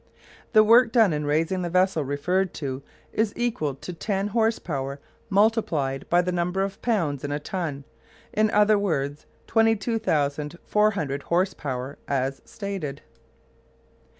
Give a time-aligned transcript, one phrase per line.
[0.53, 2.81] The work done in raising the vessel referred to
[3.13, 7.83] is equal to ten horse power multiplied by the number of pounds in a ton,
[8.33, 13.03] or, in other words, 22,400 horse power, as stated.